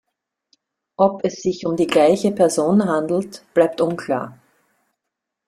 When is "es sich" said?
1.23-1.67